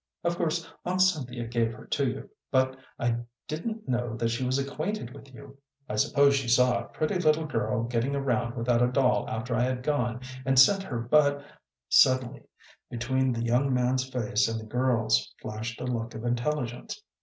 Of 0.23 0.35
course 0.37 0.67
Aunt 0.83 0.99
Cynthia 0.99 1.45
gave 1.47 1.73
her 1.73 1.85
to 1.85 2.07
you, 2.09 2.29
but 2.49 2.75
I 2.97 3.17
didn't 3.47 3.87
know 3.87 4.15
that 4.17 4.29
she 4.29 4.43
was 4.43 4.57
acquainted 4.57 5.13
with 5.13 5.31
you. 5.31 5.59
I 5.87 5.95
suppose 5.95 6.33
she 6.35 6.47
saw 6.47 6.79
a 6.79 6.87
pretty 6.87 7.19
little 7.19 7.45
girl 7.45 7.83
getting 7.83 8.15
around 8.15 8.55
without 8.55 8.81
a 8.81 8.87
doll 8.87 9.29
after 9.29 9.53
I 9.53 9.61
had 9.61 9.83
gone, 9.83 10.21
and 10.43 10.57
sent 10.57 10.81
her, 10.81 10.97
but" 10.97 11.45
Suddenly 11.87 12.45
between 12.89 13.31
the 13.31 13.43
young 13.43 13.71
man's 13.71 14.09
face 14.09 14.47
and 14.47 14.59
the 14.59 14.65
girl's 14.65 15.35
flashed 15.39 15.79
a 15.79 15.85
look 15.85 16.15
of 16.15 16.25
intelligence. 16.25 17.03